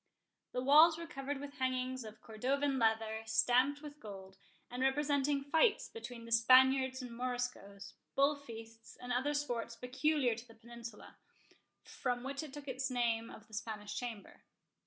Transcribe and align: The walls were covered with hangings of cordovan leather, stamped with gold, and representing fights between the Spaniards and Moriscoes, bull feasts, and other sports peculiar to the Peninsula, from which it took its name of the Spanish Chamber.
The 0.53 0.63
walls 0.63 0.97
were 0.97 1.05
covered 1.05 1.39
with 1.39 1.59
hangings 1.59 2.03
of 2.03 2.21
cordovan 2.21 2.79
leather, 2.79 3.21
stamped 3.27 3.83
with 3.83 3.99
gold, 3.99 4.35
and 4.71 4.81
representing 4.81 5.43
fights 5.43 5.89
between 5.89 6.25
the 6.25 6.31
Spaniards 6.31 7.03
and 7.03 7.11
Moriscoes, 7.15 7.93
bull 8.15 8.35
feasts, 8.35 8.95
and 8.99 9.13
other 9.13 9.35
sports 9.35 9.75
peculiar 9.75 10.33
to 10.33 10.47
the 10.47 10.55
Peninsula, 10.55 11.17
from 11.83 12.23
which 12.23 12.41
it 12.41 12.51
took 12.51 12.67
its 12.67 12.89
name 12.89 13.29
of 13.29 13.47
the 13.47 13.53
Spanish 13.53 13.95
Chamber. 13.95 14.41